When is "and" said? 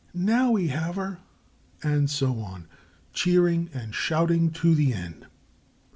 1.83-2.09, 3.71-3.93